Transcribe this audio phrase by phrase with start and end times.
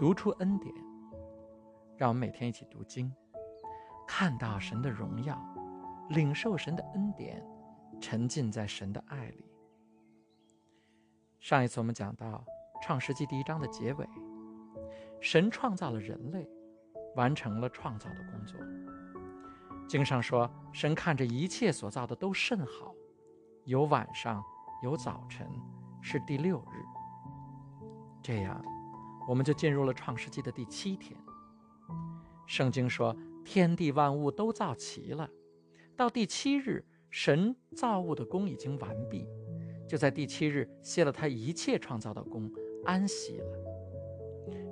[0.00, 0.74] 读出恩典。
[1.98, 3.12] 让我们每天一起读经，
[4.08, 5.38] 看到神的荣耀，
[6.08, 7.46] 领受神的恩典，
[8.00, 9.44] 沉浸在神的爱里。
[11.38, 12.42] 上一次我们讲到
[12.82, 14.08] 《创世纪》第一章的结尾，
[15.20, 16.48] 神创造了人类，
[17.14, 18.58] 完成了创造的工作。
[19.86, 22.94] 经上说，神看着一切所造的都甚好，
[23.66, 24.42] 有晚上，
[24.82, 25.46] 有早晨，
[26.00, 27.84] 是第六日。
[28.22, 28.64] 这样，
[29.30, 31.16] 我们就进入了《创世纪》的第七天。
[32.48, 35.30] 圣经说，天地万物都造齐了，
[35.96, 39.28] 到第七日，神造物的功已经完毕，
[39.88, 42.50] 就在第七日歇了他一切创造的功，
[42.84, 43.56] 安息了。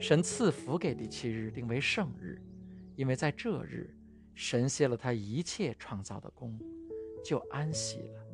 [0.01, 2.43] 神赐福给第七日，定为圣日，
[2.97, 3.97] 因为在这日，
[4.35, 6.59] 神歇了他一切创造的功，
[7.25, 8.27] 就安息了。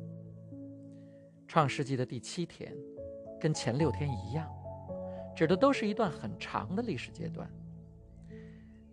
[1.47, 2.75] 创世纪的第七天，
[3.39, 4.51] 跟前六天一样，
[5.35, 7.49] 指的都是一段很长的历史阶段。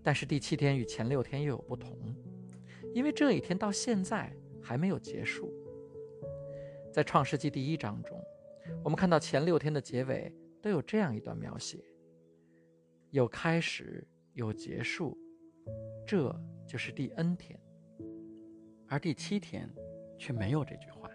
[0.03, 1.97] 但是第七天与前六天又有不同，
[2.93, 5.53] 因为这一天到现在还没有结束。
[6.93, 8.21] 在创世纪第一章中，
[8.83, 11.79] 我们看到前六天的结尾都有这样一段描写：
[13.11, 15.17] 有开始，有结束，
[16.05, 16.35] 这
[16.67, 17.59] 就是第 n 天。
[18.89, 19.73] 而第七天
[20.19, 21.09] 却没有这句话，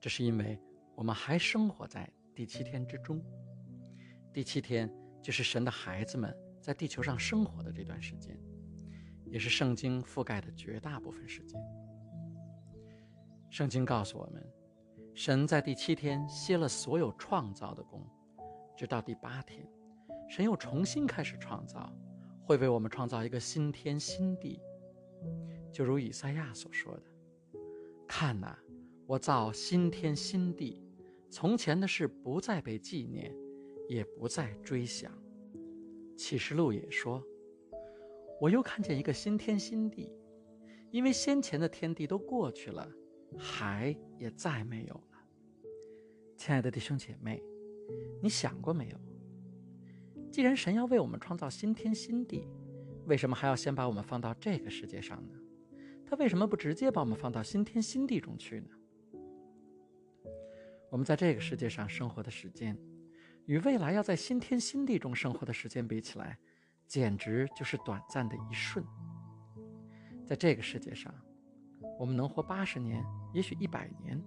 [0.00, 0.58] 这是因为
[0.96, 3.22] 我们还生活在第七天之中。
[4.32, 4.92] 第七天
[5.22, 6.34] 就是神的孩子们。
[6.60, 8.38] 在地球上生活的这段时间，
[9.24, 11.58] 也是圣经覆盖的绝大部分时间。
[13.48, 14.46] 圣经告诉我们，
[15.14, 18.06] 神在第七天歇了所有创造的功，
[18.76, 19.66] 直到第八天，
[20.28, 21.90] 神又重新开始创造，
[22.44, 24.60] 会为我们创造一个新天新地。
[25.72, 27.02] 就如以赛亚所说的
[28.06, 28.58] ：“看哪，
[29.06, 30.84] 我造新天新地，
[31.30, 33.34] 从前的事不再被纪念，
[33.90, 35.12] 也不再追想。”
[36.16, 37.20] 启示录也说
[38.40, 40.12] ：“我又看见一个新天新地，
[40.92, 42.88] 因为先前的天地都过去了，
[43.36, 45.18] 海也再没有了。”
[46.38, 47.42] 亲爱的弟兄姐妹，
[48.22, 48.96] 你想过没有？
[50.30, 52.48] 既然神要为我们创造新天新地，
[53.06, 55.34] 为什么还要先把我们放到这个世界上呢？
[56.06, 58.68] 他为什么不直接把我们放到新天新地中去呢？
[60.90, 62.76] 我们在这个世界上生活的时间。
[63.46, 66.38] 与未来要在新天新地中生活的时间比起来，
[66.86, 68.84] 简直就是短暂的一瞬。
[70.24, 71.12] 在这个世界上，
[71.98, 74.22] 我们能活八十年，也许一百年。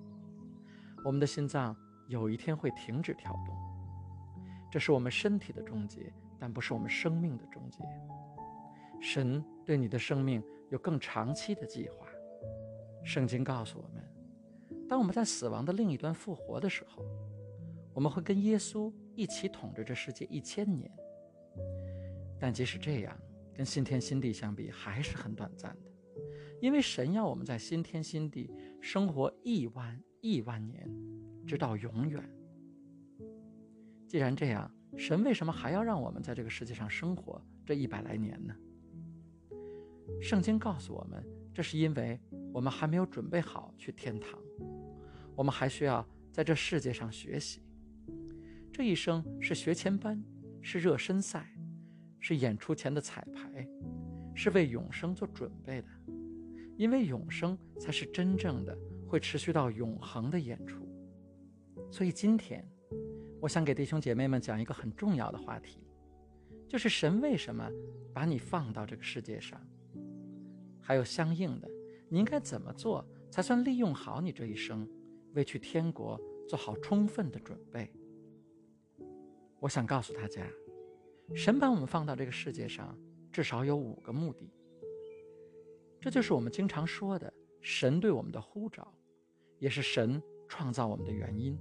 [1.06, 1.75] 我们的心脏
[2.09, 3.56] 有一天会停止跳动，
[4.69, 7.79] 这是我们身体的终结，但不是我们生命的终结。
[9.02, 12.07] 神对你的生命有更长期的计划。
[13.06, 17.06] 圣经告诉我们，当我们在死亡的另一端复活的时候，
[17.94, 18.91] 我们会跟耶稣。
[19.16, 20.91] 一起统治这世界一千年，
[22.40, 23.18] 但即使这样，
[23.53, 25.91] 跟新天新地相比还是很短暂的，
[26.59, 30.90] 因为神要我们在新天新地生活亿万亿万年，
[31.46, 32.23] 直到永远。
[34.07, 38.56] 既然这样，神为什么还要让我们在这个世界上生活这一百来年呢？
[40.22, 42.19] 圣经告诉我们，这是因为
[42.53, 44.40] 我们还没有准备好去天堂，
[45.35, 47.62] 我们还需要在这世界上学习。
[48.73, 50.19] 这一生是学前班，
[50.59, 51.47] 是热身赛，
[52.19, 53.69] 是演出前的彩排，
[54.34, 55.88] 是为永生做准备的。
[56.75, 58.75] 因为永生才是真正的
[59.07, 60.89] 会持续到永恒的演出。
[61.91, 62.67] 所以今天，
[63.39, 65.78] 我想给弟兄姐妹们讲一个很重要的话题，
[66.67, 67.69] 就是神为什么
[68.11, 69.61] 把你放到这个世界上，
[70.81, 71.69] 还有相应的，
[72.09, 74.90] 你应该怎么做才算利用好你这一生，
[75.35, 76.19] 为去天国
[76.50, 77.88] 做好充分的准备。
[79.63, 80.46] 我想告诉大家，
[81.34, 82.94] 神把我们放到这个世界上，
[83.31, 84.51] 至少有五个目的。
[86.01, 88.85] 这就是我们经常说的神对我们的呼召，
[89.59, 91.57] 也是神创造我们的原因。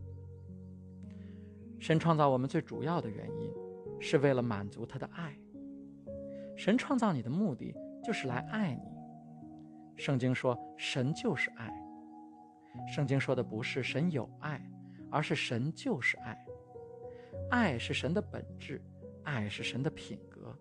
[1.79, 3.53] 神创造我们最主要的原因，
[4.01, 5.39] 是为了满足他的爱。
[6.57, 7.73] 神创造你的目的，
[8.03, 8.83] 就是来爱你。
[9.95, 11.73] 圣经说，神就是爱。
[12.93, 14.61] 圣经说的不是神有爱，
[15.09, 16.37] 而是神就是爱。
[17.53, 18.81] 爱是神的本质，
[19.25, 20.57] 爱是神的品格。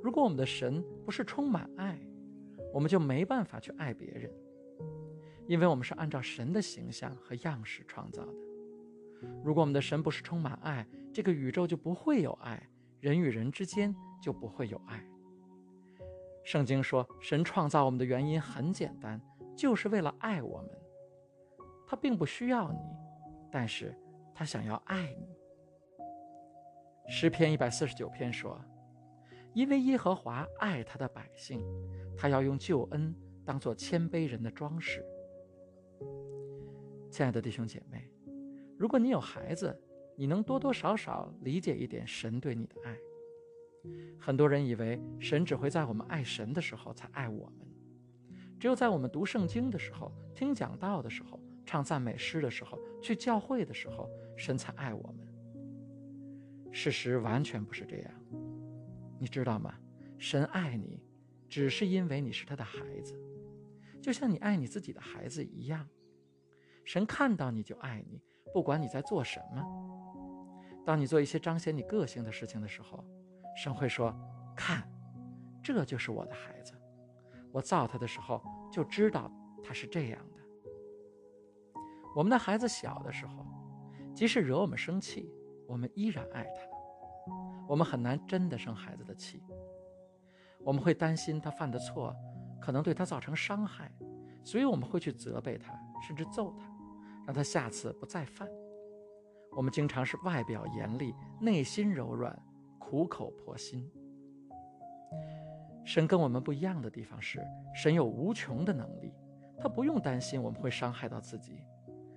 [0.00, 1.98] 如果我们的神不是充满爱，
[2.72, 4.32] 我们就没办法去爱别人，
[5.48, 8.32] 因为我们是按照神的形象和样式创造的。
[9.42, 12.62] 如果我们的神不是充满爱，这个宇宙就不会有爱，
[13.00, 13.92] 人与人之间
[14.22, 15.04] 就不会有爱。
[16.44, 19.20] 圣经说，神创造我们的原因很简单，
[19.56, 20.70] 就是为了爱我们。
[21.84, 22.78] 他并不需要你，
[23.50, 23.92] 但是
[24.32, 25.35] 他想要爱你。
[27.08, 28.60] 诗篇一百四十九篇说
[29.54, 31.64] ：“因为耶和华爱他的百姓，
[32.16, 33.14] 他要用救恩
[33.44, 35.04] 当做谦卑人的装饰。”
[37.08, 38.10] 亲爱的弟兄姐妹，
[38.76, 39.80] 如果你有孩子，
[40.16, 42.96] 你能多多少少理解一点神对你的爱。
[44.18, 47.68] 很多人以为神只会在我们爱神的时候才爱我们，
[48.58, 55.25] 只有在我们读圣经的时候、听讲道的时候、唱赞美诗的时候、去教会的时候，神才爱我们。
[56.76, 58.12] 事实完全不是这样，
[59.18, 59.74] 你知道吗？
[60.18, 61.02] 神爱你，
[61.48, 63.18] 只是因为你是他的孩子，
[63.98, 65.88] 就像你爱你自己的孩子一样。
[66.84, 69.64] 神看到你就爱你，不管你在做什么。
[70.84, 73.02] 当你做一些彰显你个性的事情的时候，
[73.56, 74.14] 神会说
[74.54, 74.86] ：“看，
[75.62, 76.74] 这就是我的孩子。
[77.52, 79.32] 我造他的时候就知道
[79.64, 81.80] 他是这样的。”
[82.14, 83.46] 我们的孩子小的时候，
[84.14, 85.32] 即使惹我们生气，
[85.66, 86.62] 我们依然爱他。
[87.68, 89.42] 我们很难真的生孩子的气。
[90.64, 92.14] 我们会担心他犯的错
[92.60, 93.90] 可能对他造成伤害，
[94.44, 95.72] 所以我们会去责备他，
[96.06, 96.64] 甚至揍他，
[97.26, 98.48] 让他下次不再犯。
[99.52, 102.36] 我们经常是外表严厉，内心柔软，
[102.78, 103.90] 苦口婆心。
[105.84, 107.40] 神跟我们不一样的地方是，
[107.74, 109.14] 神有无穷的能力，
[109.58, 111.62] 他不用担心我们会伤害到自己，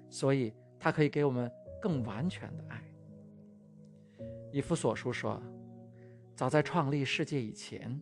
[0.09, 2.83] 所以他可以给我们更完全的爱。
[4.51, 5.41] 以弗所书说，
[6.35, 8.01] 早在创立世界以前，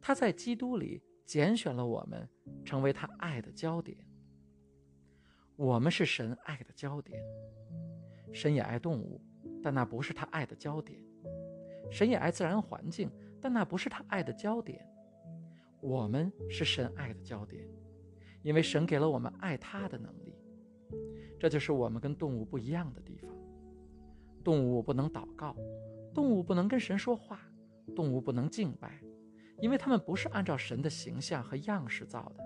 [0.00, 2.26] 他在基督里拣选了我们，
[2.64, 3.98] 成为他爱的焦点。
[5.56, 7.22] 我们是神爱的焦点。
[8.32, 9.20] 神也爱动物，
[9.62, 11.00] 但那不是他爱的焦点；
[11.90, 13.10] 神也爱自然环境，
[13.40, 14.86] 但那不是他爱的焦点。
[15.80, 17.68] 我们是神爱的焦点，
[18.42, 20.34] 因为神给了我们爱他的能力。
[21.38, 23.30] 这就是我们跟动物不一样的地方。
[24.48, 25.54] 动物不能祷告，
[26.14, 27.38] 动物不能跟神说话，
[27.94, 28.98] 动物不能敬拜，
[29.60, 32.42] 因为他们不是按照神的形象和样式造的。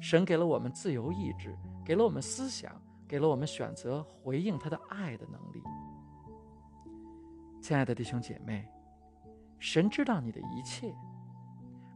[0.00, 2.74] 神给了我们自由意志，给了我们思想。
[3.06, 5.60] 给了我们选择回应他的爱的能力。
[7.60, 8.68] 亲爱的弟兄姐妹，
[9.58, 10.94] 神知道你的一切，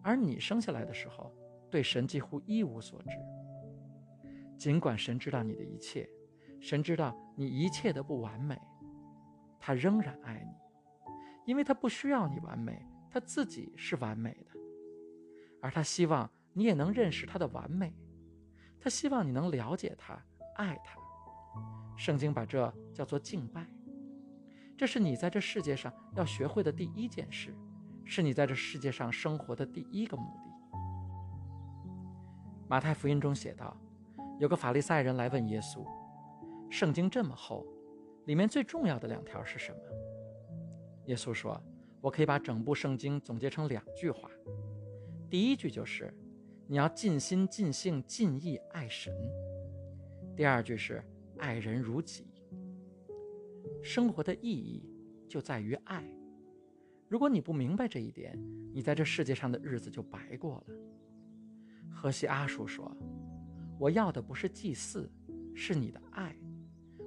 [0.02, 1.32] 而你生下来的时候
[1.70, 3.10] 对神几乎一无所知。
[4.58, 6.08] 尽管神知道你的一切，
[6.60, 8.60] 神知道你一切的不完美，
[9.66, 11.10] 他仍然爱你，
[11.46, 14.60] 因为他不需要你完美，他自己是完美的，
[15.62, 17.90] 而他希望你也能认识他的完美，
[18.78, 20.22] 他希望你能了解他，
[20.56, 20.98] 爱他。
[21.96, 23.66] 圣经把这叫做敬拜，
[24.76, 27.56] 这是你在这世界上要学会的第一件事，
[28.04, 30.78] 是你在这世界上生活的第一个目的。
[32.68, 33.74] 马太福音中写道，
[34.38, 35.82] 有个法利赛人来问耶稣
[36.70, 37.64] ：“圣经这么厚，
[38.26, 39.78] 里面最重要的两条是什么？”
[41.06, 41.60] 耶稣说
[42.00, 44.30] ：“我可以把整部圣经总结成两句话，
[45.28, 46.12] 第一句就是
[46.66, 49.12] 你要尽心、尽性、尽意爱神；
[50.36, 51.02] 第二句是。”
[51.36, 52.28] 爱人如己，
[53.82, 54.88] 生活的意义
[55.28, 56.08] 就在于爱。
[57.08, 58.38] 如果你不明白这一点，
[58.72, 60.74] 你在这世界上的日子就白过了。
[61.90, 62.96] 荷西阿叔说
[63.80, 65.10] ：“我要的不是祭祀，
[65.56, 66.34] 是你的爱。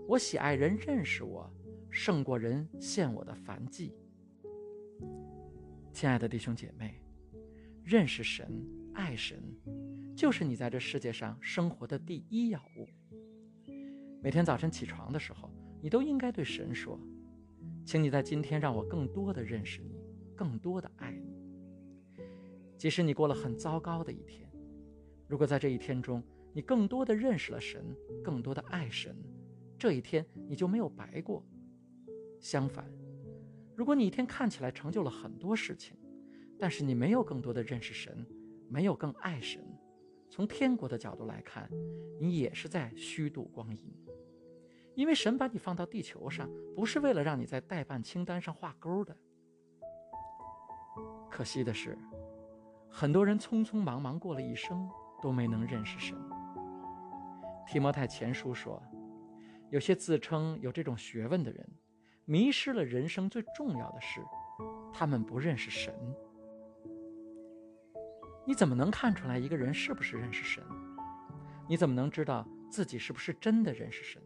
[0.07, 1.51] 我喜爱人认识我，
[1.89, 3.93] 胜过人献我的凡祭。”
[5.91, 7.01] 亲爱的弟兄姐妹，
[7.83, 9.37] 认识神、爱神，
[10.15, 12.87] 就是你在这世界上生活的第一要务。
[14.21, 15.51] 每天早晨起床的时候，
[15.81, 16.97] 你都应该对神说
[17.85, 19.99] ：“请你在今天让我更多的认识你，
[20.37, 22.23] 更多的爱你。
[22.77, 24.49] 即使你过了很糟糕的一天，
[25.27, 27.83] 如果在这一天中你更多的认识了神，
[28.23, 29.13] 更多的爱神，
[29.77, 31.43] 这一天你就没有白过。
[32.39, 32.85] 相反，
[33.75, 35.97] 如果你一天看起来成就了很多事情，
[36.59, 38.25] 但是你没有更多的认识神，
[38.69, 39.63] 没有更爱神，
[40.29, 41.69] 从天国的角度来看，
[42.19, 43.93] 你也是在虚度光阴。”
[44.95, 49.15] 因为神把你放到地球上，不是为了让你在代办清单上画勾的。
[51.29, 51.95] 可惜的是，
[52.89, 54.89] 很多人匆匆忙忙过了一生，
[55.21, 56.17] 都没能认识神。
[57.67, 58.81] 提摩太前书说，
[59.69, 61.69] 有些自称有这种学问的人，
[62.23, 64.21] 迷失了人生最重要的事，
[64.93, 65.93] 他们不认识神。
[68.45, 70.63] 你怎么能看出来一个人是不是认识神？
[71.67, 74.21] 你怎么能知道自己是不是真的认识神？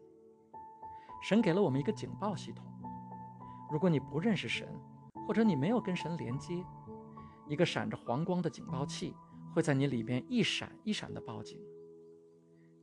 [1.24, 2.64] 神给了我们一个警报系统，
[3.72, 4.68] 如果你不认识神，
[5.28, 6.64] 或者你没有跟神连接，
[7.48, 9.16] 一个闪着黄光的警报器
[9.56, 11.60] 会在你里边一闪一闪的报警。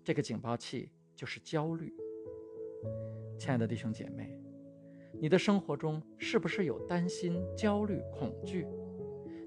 [0.02, 1.94] 这个警报器就是焦虑。
[3.38, 4.36] 亲爱的弟兄姐妹，
[5.12, 8.66] 你的生活中是不是有担心、焦虑、恐惧？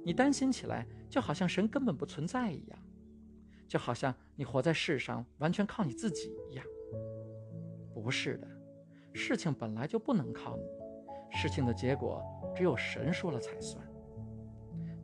[0.03, 2.79] 你担心起来，就好像神根本不存在一样，
[3.67, 6.65] 就好像你活在世上完全靠你自己一样。
[7.93, 8.47] 不是的，
[9.13, 10.63] 事情本来就不能靠你，
[11.37, 12.23] 事情的结果
[12.55, 13.85] 只有神说了才算。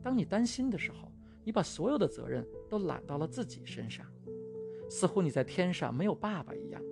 [0.02, 1.12] 当你担心的时候，
[1.44, 4.04] 你把所有的责任都揽到了自己身上，
[4.90, 6.82] 似乎你在天上没有爸爸一样。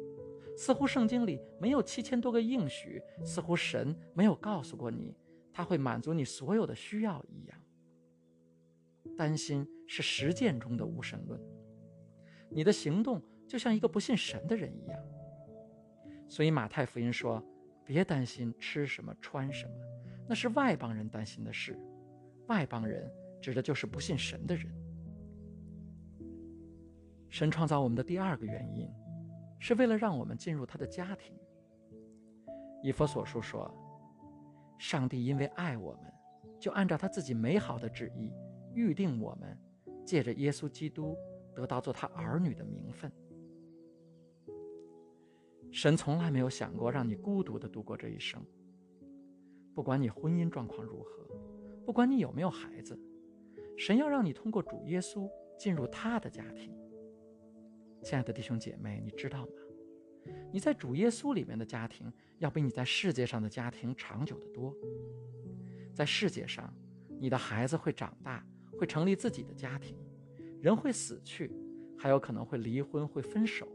[0.56, 5.14] 似乎圣经里没有七千多个应许，似乎神没有告诉过你，
[5.52, 7.58] 他会满足你所有的需要一样。
[9.16, 11.40] 担心是实践中的无神论，
[12.50, 14.98] 你的行动就像一个不信神的人一样。
[16.28, 17.42] 所以马太福音说
[17.84, 19.72] ：“别担心吃什么穿什么，
[20.28, 21.78] 那是外邦人担心的事。
[22.48, 23.10] 外邦人
[23.40, 24.72] 指的就是不信神的人。”
[27.28, 28.88] 神创造我们的第二个原因。
[29.58, 31.34] 是为了让我们进入他的家庭。
[32.82, 33.72] 以佛所书说
[34.78, 36.12] ：“上帝因为爱我们，
[36.60, 38.32] 就按照他自己美好的旨意
[38.74, 39.58] 预定我们，
[40.04, 41.16] 借着耶稣基督
[41.54, 43.10] 得到做他儿女的名分。”
[45.72, 48.40] 神从来没有想过让你孤独的度过这一生。
[49.74, 51.26] 不管你婚姻状况如何，
[51.84, 52.98] 不管你有没有孩子，
[53.76, 56.72] 神要让你通过主耶稣进入他的家庭。
[58.06, 59.52] 亲爱的弟兄姐妹，你知道吗？
[60.52, 62.08] 你在主耶稣里面的家庭，
[62.38, 64.72] 要比你在世界上的家庭长久的多。
[65.92, 66.72] 在世界上，
[67.18, 68.46] 你的孩子会长大，
[68.78, 69.98] 会成立自己的家庭，
[70.62, 71.50] 人会死去，
[71.98, 73.66] 还有可能会离婚、会分手。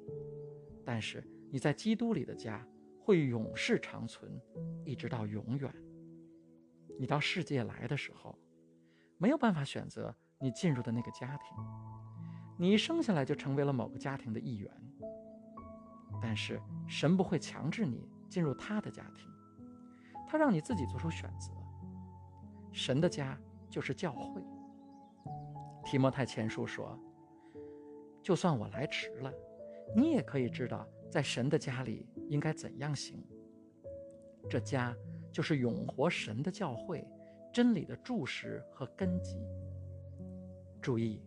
[0.86, 1.22] 但是
[1.52, 2.66] 你在基督里的家
[3.02, 4.42] 会永世长存，
[4.86, 5.70] 一直到永远。
[6.98, 8.34] 你到世界来的时候，
[9.18, 11.91] 没有办法选择你进入的那个家庭。
[12.62, 14.72] 你一生下来就成为了某个家庭的一员，
[16.22, 19.28] 但是神不会强制你进入他的家庭，
[20.28, 21.52] 他让你自己做出选择。
[22.72, 23.36] 神的家
[23.68, 24.44] 就是教会。
[25.84, 26.96] 提摩太前书说
[28.22, 29.34] ：“就算我来迟了，
[29.96, 33.26] 你也可以知道在神的家里应该怎样行。
[34.48, 34.96] 这家
[35.32, 37.04] 就是永活神的教会，
[37.52, 39.36] 真理的柱石和根基。”
[40.80, 41.24] 注意。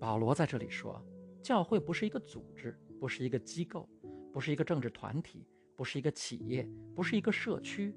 [0.00, 1.00] 保罗在这里说，
[1.42, 3.86] 教会不是一个组织，不是一个机构，
[4.32, 6.66] 不是一个政治团体，不是一个企业，
[6.96, 7.94] 不是一个社区，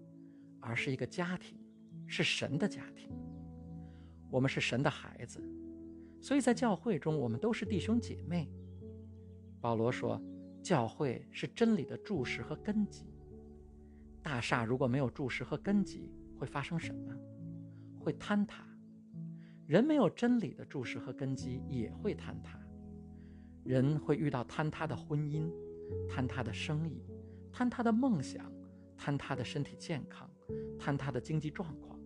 [0.60, 1.58] 而是一个家庭，
[2.06, 3.10] 是神的家庭。
[4.30, 5.42] 我们是神的孩子，
[6.22, 8.52] 所以在教会中，我们都是弟兄姐妹。
[9.62, 10.22] 保罗说，
[10.62, 13.06] 教会是真理的柱石和根基。
[14.22, 17.16] 大厦如果没有柱石和根基，会发生什么？
[17.98, 18.68] 会坍塌。
[19.66, 22.60] 人没有真理的注视和根基，也会坍塌。
[23.64, 25.50] 人会遇到坍塌的婚姻、
[26.10, 27.02] 坍塌的生意、
[27.52, 28.52] 坍塌的梦想、
[28.98, 30.30] 坍塌的身体健康、
[30.78, 31.98] 坍塌的经济状况。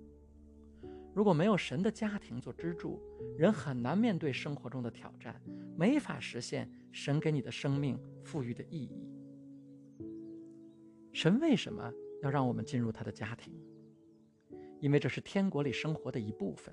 [1.15, 3.01] 如果没有神的家庭做支柱，
[3.35, 5.41] 人很难面对生活中的挑战，
[5.75, 9.09] 没法实现神给你的生命赋予的意义。
[11.11, 13.59] 神为什么要让我们进入他的家庭？
[14.79, 16.71] 因为这是天国里生活的一部分。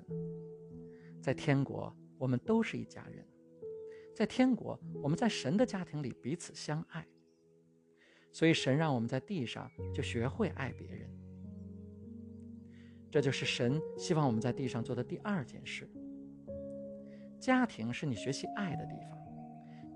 [1.25, 3.25] 在天国，我们都是一家人。
[4.13, 7.03] 在天国，我们在神的家庭里彼此相爱。
[8.31, 11.09] 所以，神让我们在地上就学会爱别人。
[13.09, 15.89] 这就是神希望我们在地上做的第二件事。
[17.39, 19.17] 家庭是你学习爱的地方，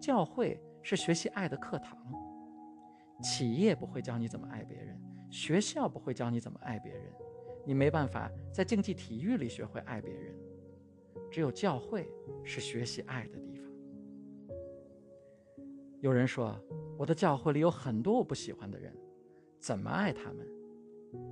[0.02, 1.96] 教会是学习爱的课堂。
[3.22, 7.14] 企业不会教你怎么爱别人，学校不会教你怎么爱别人，
[7.68, 10.36] 你没办法在竞技体育里学会爱别人。
[11.30, 12.10] 只有教会
[12.44, 13.70] 是学习爱的地方。
[16.02, 16.58] 有人说，
[16.98, 18.96] 我的教会里有很多我不喜欢的人，
[19.60, 20.48] 怎么爱他们？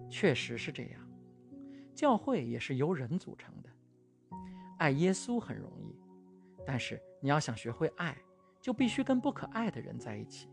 [0.10, 1.10] 确实是这样，
[1.94, 3.70] 教会也是由人组成的。
[4.78, 5.96] 爱耶稣很容易，
[6.66, 8.18] 但是你要想学会爱，
[8.62, 10.50] 就必须跟不可爱的人在一起。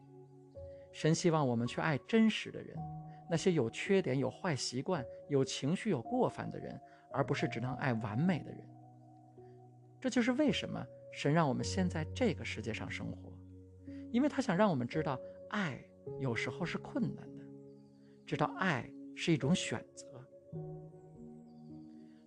[0.93, 2.77] 神希望我们去爱真实的人，
[3.29, 6.81] 那些有缺点、有坏习惯、有情绪、有过犯的人，
[7.13, 8.65] 而不是只能爱完美的人。
[10.05, 13.33] 这就是为什么神让我们先在这个世界上生活，
[14.13, 15.19] 因为他想让我们知道，
[15.49, 15.83] 爱
[16.21, 17.45] 有时候是困难的，
[18.27, 20.05] 知道爱是一种选择。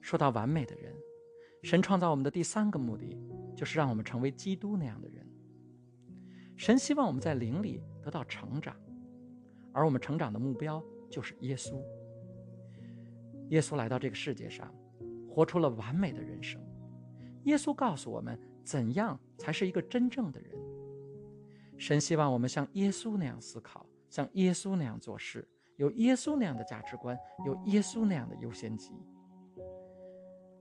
[0.02, 0.92] 说到完美的人，
[1.62, 3.16] 神创造我们的第三个目的，
[3.56, 5.24] 就是让我们成为基督那样的人。
[6.56, 8.76] 神希望我们在灵里得到成长，
[9.72, 11.80] 而我们成长的目标就是耶稣。
[13.50, 14.74] 耶稣来到这个世界上，
[15.30, 16.60] 活出了完美的人生。
[17.48, 20.52] 耶稣告诉我们，怎样才是一个真正的人。
[21.78, 28.92] 神希望我们像耶稣那样思考，像耶稣那样做事，有耶稣那样的价值观，有耶稣那样的优先级。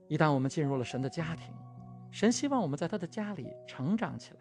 [0.07, 1.53] 一旦我们进入了神的家庭，
[2.09, 4.39] 神希望我们在他的家里成长起来，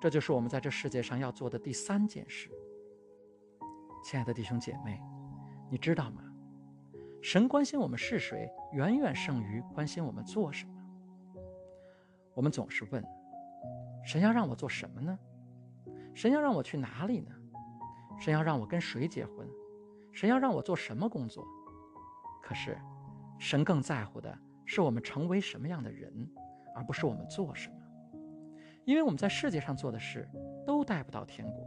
[0.00, 2.50] 这就是我们在这世界上要做的第三件事。
[4.02, 5.00] 亲爱的弟兄姐妹，
[5.70, 6.24] 你知道吗？
[7.22, 10.73] 神关心我们是谁，远远胜于关心我们做什么。
[12.34, 13.04] 我们总是问：
[14.04, 15.18] 神要让我做什么呢？
[16.12, 17.30] 神要让我去哪里呢？
[18.20, 19.48] 神要让我跟谁结婚？
[20.12, 21.44] 神要让我做什么工作？
[22.42, 22.78] 可是，
[23.38, 26.12] 神更在乎的是我们成为什么样的人，
[26.74, 27.76] 而不是我们做什么。
[28.84, 30.28] 因为我们在世界上做的事
[30.66, 31.66] 都带不到天国。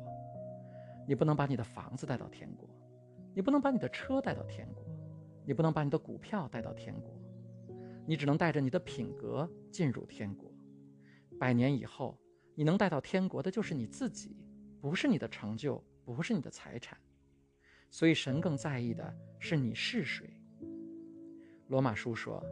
[1.07, 2.69] 你不能把你的房子带到天国，
[3.33, 4.83] 你不能把你的车带到天国，
[5.45, 7.13] 你不能把你的股票带到天国，
[8.05, 10.46] 你只能带着你的品格进入天国。
[11.39, 12.17] 百年以后，
[12.55, 14.35] 你能带到天国的就是你自己，
[14.81, 16.97] 不是你的成就，不是你的财产。
[17.89, 20.29] 所以神更在意的是你是谁。
[21.67, 22.43] 罗马书说：“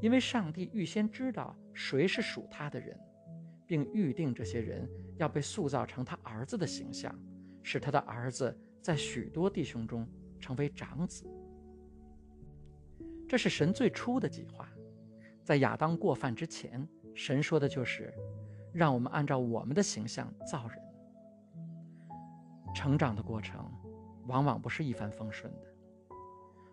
[0.00, 2.98] 因为上帝预先知道谁是属他的人，
[3.66, 4.88] 并预定这些人
[5.18, 7.14] 要被塑造成他儿子的形象。”
[7.64, 10.04] 使他的儿子在许多弟兄中
[10.40, 11.24] 成为长子，
[13.28, 14.68] 这是神最初的计划。
[15.44, 18.12] 在亚当过犯之前，神说的就是
[18.72, 20.78] 让我们按照我们的形象造人。
[22.74, 23.70] 成长的过程
[24.26, 25.66] 往往不是一帆风顺的，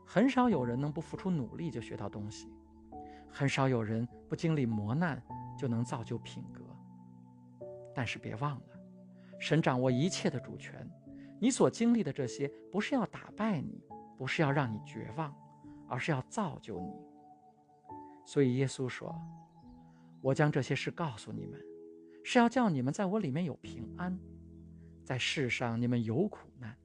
[0.06, 2.48] 很少有人能不付出努力就学到东西，
[3.30, 5.22] 很少有人不经历磨难
[5.58, 6.64] 就能造就品格。
[7.94, 8.62] 但是别忘了。
[9.40, 10.90] 神掌握一切的主权，
[11.40, 13.84] 你所经历的这些不是要打败你，
[14.18, 15.36] 不是要让你绝望，
[15.88, 16.94] 而是要造就你。
[18.26, 19.14] 所以耶稣说
[20.22, 21.60] ：“我将这些事告诉你们，
[22.24, 24.18] 是要叫你们在我里面有平安。
[25.04, 26.76] 在世上你们有苦难，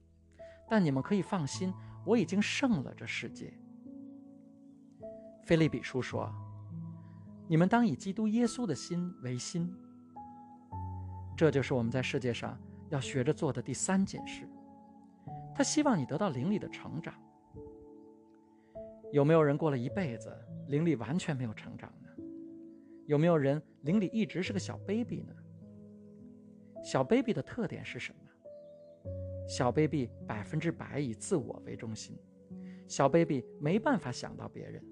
[0.67, 1.71] 但你们可以放心，
[2.05, 3.53] 我已经胜了这世界。”
[5.45, 6.33] 菲利比书说
[7.47, 9.71] ：“你们当以基督耶稣的心为心。”
[11.37, 12.57] 这就是我们在世界上
[12.89, 14.49] 要学着做的第三件事。
[15.53, 17.13] 他希望你得到灵里的成长。
[19.11, 20.35] 有没有人过了一辈子
[20.67, 21.93] 灵力完全没有成长？
[23.05, 25.33] 有没有人邻里一直是个小 baby 呢？
[26.83, 28.21] 小 baby 的特点是什么？
[29.47, 32.17] 小 baby 百分之百以自我为中心，
[32.87, 34.83] 小 baby 没办法想到别人，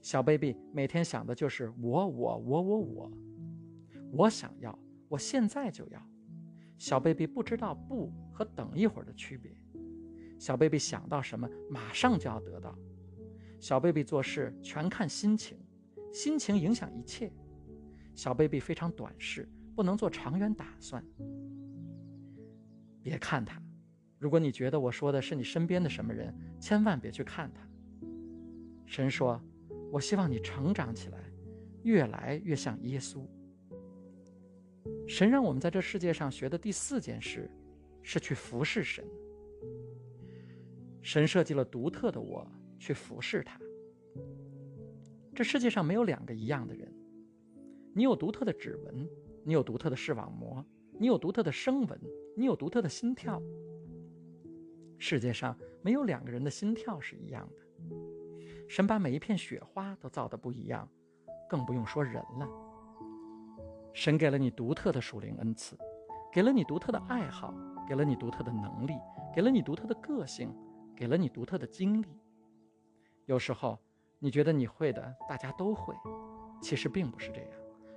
[0.00, 3.12] 小 baby 每天想的就是我我我我我，
[4.12, 4.78] 我想要。
[5.08, 6.02] 我现在就要，
[6.78, 9.54] 小 baby 不知道不和等一会儿的区别，
[10.38, 12.74] 小 baby 想到什么马上就要得到，
[13.60, 15.58] 小 baby 做事全看心情，
[16.14, 17.30] 心情影响一切，
[18.14, 21.04] 小 baby 非常短视，不能做长远打算。
[23.02, 23.60] 别看他，
[24.18, 27.66] 如果你觉得我说的是你身边的什么人，千万别去看他。
[28.86, 29.42] 神说
[29.90, 31.18] ：“我希望你成长起来，
[31.82, 33.26] 越来越像耶稣。”
[35.08, 37.50] 神让我们在这世界上学的第四件事，
[38.02, 39.04] 是去服侍神。
[41.00, 42.46] 神设计了独特的我
[42.78, 43.58] 去服侍他。
[45.34, 46.92] 这世界上没有两个一样的人，
[47.94, 49.08] 你有独特的指纹，
[49.44, 50.64] 你有独特的视网膜，
[50.98, 52.00] 你有独特的声纹，
[52.36, 53.40] 你有独特的心跳。
[54.98, 57.62] 世界上没有两个人的心跳是一样的。
[58.68, 60.88] 神把每一片雪花都造得不一样，
[61.48, 62.48] 更不用说人了。
[63.92, 65.76] 神给了你独特的属灵恩赐，
[66.32, 67.52] 给了你独特的爱好，
[67.86, 68.94] 给了你独特的能力，
[69.34, 70.50] 给了你独特的个性，
[70.96, 72.06] 给了你独特的经历。
[73.26, 73.78] 有时候
[74.18, 75.94] 你觉得你会的，大家都会，
[76.62, 77.50] 其实并不是这样，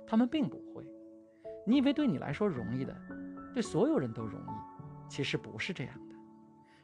[0.06, 0.86] 他们并不会。
[1.66, 2.96] 你以为对你来说容易的，
[3.52, 6.14] 对所有人都容易，其实不是这样的。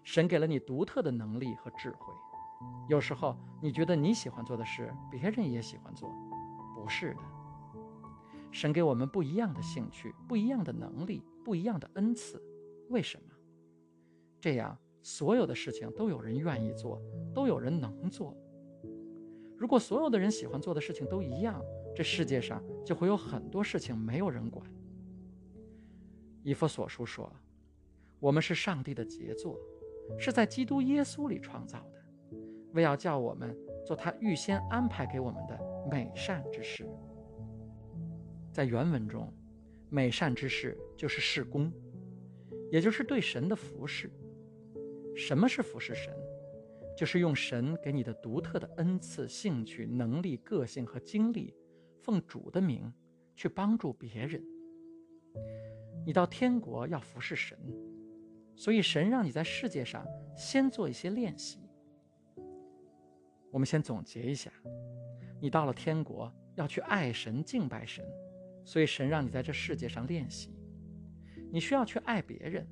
[0.03, 2.13] 神给了你独特的能力和智慧。
[2.89, 6.13] 有时候你觉得你喜欢做的事，别人也喜欢做，
[6.75, 7.21] 不是的。
[8.51, 12.43] 神给我们不一样的兴趣，不一样的能力，不一样的恩赐，
[12.91, 13.35] 为什么？
[14.41, 17.01] 这样所有的事情都有人愿意做，
[17.35, 18.37] 都有人能做。
[19.57, 21.63] 如果所有的人喜欢做的事情都一样，
[21.95, 24.65] 这世界上就会有很多事情没有人管。
[26.43, 27.31] 以弗所书说
[28.19, 29.59] ：“我们是上帝的杰作，
[30.19, 32.37] 是在基督耶稣里创造的，
[32.73, 35.59] 为要叫我们做他预先安排给我们的
[35.91, 36.87] 美善之事。”
[38.53, 39.33] 在原文中，
[39.89, 41.73] 美善之事就是事工，
[42.71, 44.11] 也就是对神的服侍。
[45.15, 46.13] 什么是服侍神？
[46.95, 51.55] 就是用神给你的独特的恩赐、兴趣、能力、个性和经历，
[52.03, 52.93] 奉主的名
[53.35, 54.43] 去帮助别人。
[56.05, 57.57] 你到天国要服侍神，
[58.57, 60.05] 所以神让你在世界上
[60.37, 61.61] 先做一些练习。
[63.51, 64.51] 我们先总结一下：
[65.41, 68.05] 你到了天国要去爱神、敬拜神，
[68.65, 70.55] 所以神让你在这世界上练习。
[71.53, 72.67] 你需要去爱别人，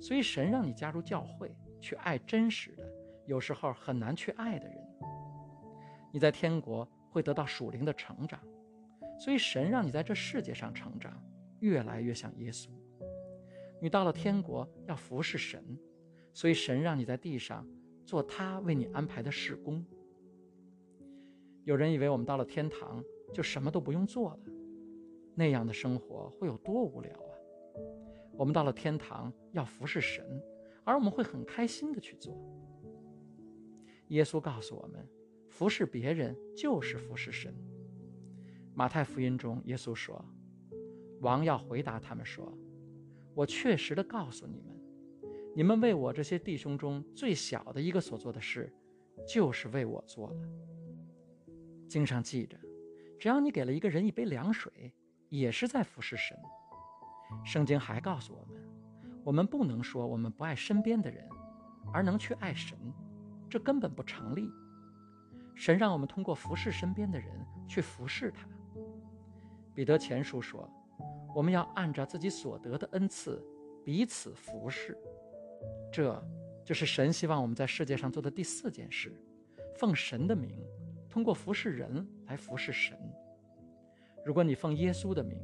[0.00, 2.84] 所以神让你加入教会，去爱真实的、
[3.26, 4.76] 有时候很难去爱的人。
[6.12, 8.40] 你在天国会得到属灵的成长，
[9.24, 11.18] 所以神让你在这世界上成长，
[11.60, 12.68] 越来越像耶稣。
[13.80, 15.64] 你到了天国要服侍神，
[16.34, 17.66] 所以神让你在地上
[18.04, 19.82] 做他为你安排的事工。
[21.64, 24.40] 有人以为我们到了天堂就什么都不用做了，
[25.34, 27.32] 那样的生活会有多无聊啊！
[28.36, 30.22] 我们到了天堂要服侍神，
[30.84, 32.38] 而我们会很开心的去做。
[34.08, 35.08] 耶稣告诉我们，
[35.48, 37.54] 服侍别人就是服侍神。
[38.74, 40.24] 马太福音中，耶稣说
[41.22, 42.52] ：“王要回答他们说，
[43.32, 44.76] 我确实的告诉你们，
[45.54, 48.72] 你们为我这些弟兄中最小的一个所做的事，
[49.28, 50.36] 就是为我做了。”
[51.88, 52.58] 经上记着，
[53.16, 54.92] 只要你给了一个人一杯凉水，
[55.28, 56.36] 也是在服侍神。
[57.44, 58.60] 圣经还告诉我们，
[59.24, 61.24] 我们不能说我们不爱身边的人，
[61.92, 62.76] 而能去爱神，
[63.48, 64.50] 这根本不成立。
[65.54, 67.28] 神让我们通过服侍身边的人
[67.68, 68.48] 去服侍他。
[69.74, 70.70] 彼得前书说，
[71.34, 73.42] 我们要按照自己所得的恩赐
[73.84, 74.96] 彼此服侍。
[75.92, 76.22] 这
[76.64, 79.12] 就是神希望我们在世界上做的第四件事：
[79.76, 80.64] 奉神的名。
[81.10, 82.98] 通过服侍人来服侍神。
[84.24, 85.38] 如果你奉耶稣的名，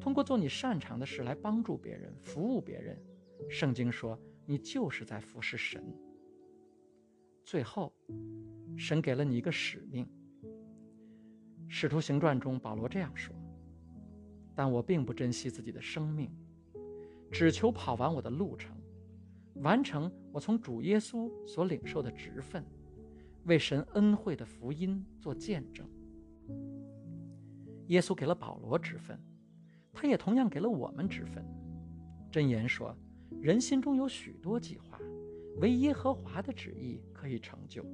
[0.00, 2.96] 通过做你擅长的事来帮助别人、服务别人，
[3.50, 5.82] 圣经说你就是在服侍神。
[7.44, 7.92] 最后，
[8.76, 10.08] 神给了你一个使命。
[11.68, 13.34] 使徒行传中，保罗这样说
[14.58, 16.28] ：“但我并不珍惜自己的生命，
[17.30, 18.76] 只求跑完我的路程，
[19.62, 22.64] 完成我从主耶稣所领受的职分。”
[23.46, 25.88] 为神恩惠的福音做见证。
[27.86, 29.16] 耶稣给了保罗职分，
[29.92, 31.44] 他也同样给了我们职分。
[32.32, 32.92] 箴言说
[33.40, 34.98] ：“人心中有许多计划，
[35.60, 37.86] 唯耶和华的旨意可以成就。”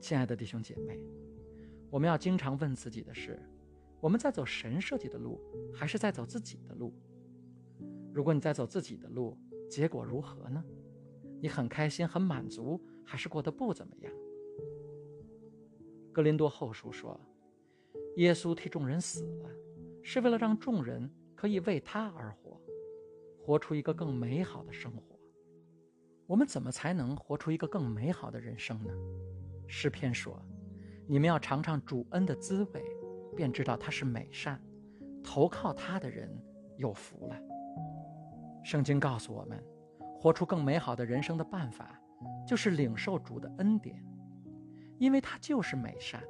[0.00, 0.98] 亲爱的弟兄姐妹，
[1.90, 3.38] 我们要经常问自己的是：
[4.00, 5.40] 我们在走神设计的路，
[5.72, 6.92] 还是在走自己的路？
[8.12, 10.64] 如果你在走自己的路，结果如何呢？
[11.40, 12.80] 你很开心，很满足。
[13.02, 14.12] 还是过得不怎么样。
[16.12, 17.20] 格林多后书说
[18.18, 19.50] ：“耶稣替众人死了，
[20.00, 22.60] 是为了让众人可以为他而活，
[23.36, 25.18] 活出一个更美好的生活。”
[26.28, 28.94] 我们怎么才能活出一个更美好的人生呢？
[29.66, 30.40] 诗篇说
[31.08, 32.84] ：“你们要尝尝主恩的滋味，
[33.40, 34.60] 便知道他是美善。
[35.24, 36.30] 投靠他的人
[36.76, 37.40] 有福了。”
[38.62, 39.58] 圣经告诉我们，
[40.18, 41.98] 活出更美好的人生的办法。
[42.46, 44.04] 就是领受主的恩典，
[44.98, 46.22] 因为他就是美善。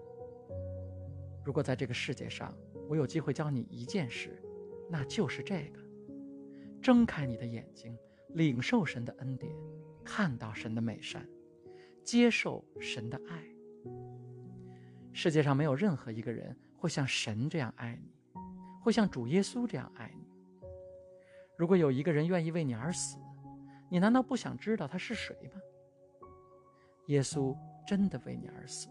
[1.45, 2.55] 如果在这个世界上，
[2.89, 4.41] 我有机会教你一件事，
[4.89, 5.81] 那就是这个：
[6.81, 7.99] 睁开你的眼睛，
[8.35, 9.53] 领受神的恩典，
[10.05, 11.29] 看到神的美善，
[12.05, 13.43] 接受神的爱。
[15.13, 18.11] 世界上没有任何一个人会像神这样爱你，
[18.81, 20.27] 会像主耶稣这样爱你。
[21.59, 23.19] 如果有一个人愿意为你而死，
[23.91, 25.61] 你难道不想知道他是谁吗？
[27.09, 27.55] 耶稣
[27.87, 28.89] 真的为你而死，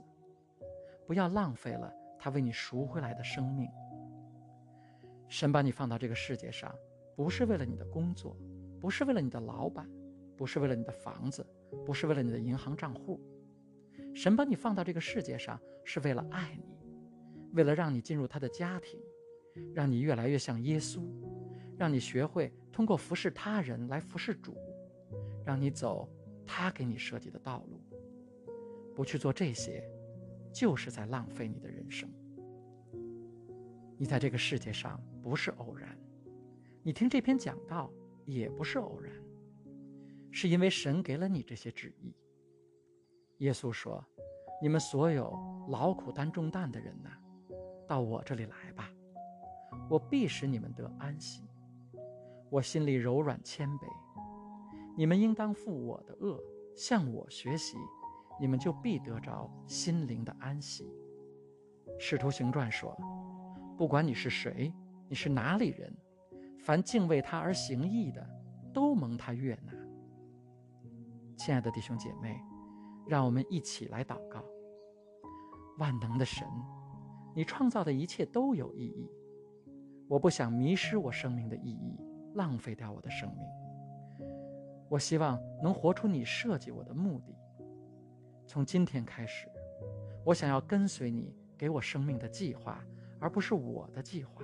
[1.08, 3.68] 不要浪费了他为你赎回来的生命。
[5.28, 6.72] 神把你放到这个世界上，
[7.16, 8.38] 不是为了你的工作，
[8.80, 9.90] 不是为了你的老板，
[10.38, 11.44] 不是为了你的房子，
[11.84, 13.20] 不是为了你的银行账户。
[14.14, 16.79] 神把你放到这个世界上，是为了爱你，
[17.54, 19.00] 为了让你进入他的家庭，
[19.74, 21.02] 让你越来越像耶稣，
[21.78, 24.56] 让你学会通过服侍他人来服侍主，
[25.46, 26.10] 让你走
[26.46, 27.82] 他给你设计的道路。
[28.96, 29.84] 不去做这些，
[30.54, 32.10] 就是在浪费你的人生。
[33.98, 35.98] 你在这个世界上不是偶然，
[36.84, 37.92] 你听这篇讲道
[38.26, 39.14] 也不是偶然，
[40.32, 42.14] 是因为神给了你这些旨意。
[43.38, 44.06] 耶稣说
[44.62, 45.34] ：“你们所有
[45.70, 47.10] 劳苦担重担的人呐，
[47.90, 48.90] 到我这里来吧，
[49.90, 51.44] 我必使你们得安息。
[52.52, 53.88] 我心里柔软谦卑，
[54.96, 56.40] 你们应当负我的恶，
[56.76, 57.76] 向我学习。”
[58.42, 60.90] 你们就必得着心灵的安息。
[62.00, 62.98] 使徒行传说
[63.78, 64.74] ：“不管你是谁，
[65.10, 65.94] 你是哪里人，
[66.58, 68.26] 凡敬畏他而行义的，
[68.74, 69.74] 都蒙他悦纳。”
[71.36, 72.42] 亲爱的弟兄姐妹，
[73.06, 74.42] 让我们一起来祷告。
[75.78, 76.48] 万能的神，
[77.40, 79.10] 你创造的一切都有意义，
[80.10, 81.98] 我不想迷失我生命的意义，
[82.34, 84.28] 浪费掉我的生命。
[84.90, 87.34] 我希望能活出你设计我的目的。
[88.46, 89.48] 从今天开始，
[90.26, 92.86] 我想要跟随你给我生命的计划，
[93.22, 94.44] 而不是我的计划。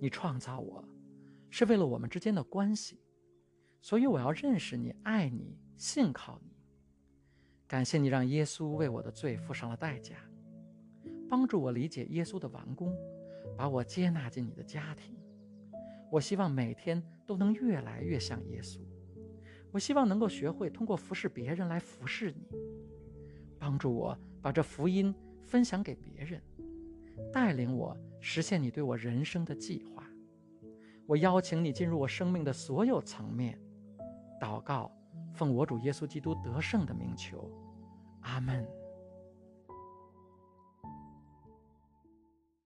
[0.00, 0.84] 你创造我，
[1.50, 3.00] 是为了我们之间的关系，
[3.80, 6.52] 所以我要认识你、爱你、信靠你。
[7.66, 10.14] 感谢你让耶稣为我的罪付上了代价，
[11.30, 12.92] 帮助我理解耶稣的完工，
[13.56, 15.16] 把我接纳进你的家庭。
[16.10, 18.80] 我希望每天都能越来越像耶稣。
[19.70, 22.48] 我希望能够学会通过服侍别人来服侍你，
[23.60, 25.14] 帮助我把这福音
[25.44, 26.42] 分享给别人，
[27.32, 30.04] 带领我实现你对我人生的计划。
[31.06, 33.56] 我邀请你进入我生命的所有层面，
[34.40, 34.90] 祷告，
[35.32, 37.48] 奉我主耶稣基督得胜的名求，
[38.22, 38.79] 阿门。